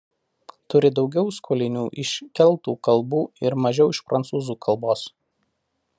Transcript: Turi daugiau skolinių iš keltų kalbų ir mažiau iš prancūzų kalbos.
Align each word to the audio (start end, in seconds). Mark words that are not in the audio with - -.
Turi 0.73 0.89
daugiau 0.99 1.27
skolinių 1.35 1.83
iš 2.05 2.15
keltų 2.39 2.75
kalbų 2.89 3.21
ir 3.47 3.59
mažiau 3.67 3.97
iš 3.97 4.03
prancūzų 4.09 4.57
kalbos. 4.69 5.09